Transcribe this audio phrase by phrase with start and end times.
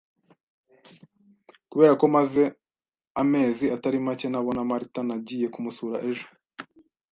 [1.69, 2.43] Kubera ko maze
[3.21, 6.25] amezi atari make ntabona Martha, nagiye kumusura ejo.